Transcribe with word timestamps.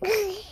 Bye. 0.00 0.36